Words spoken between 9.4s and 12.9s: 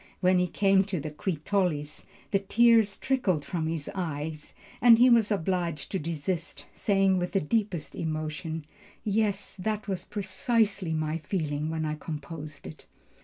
that was precisely my feeling when I composed it."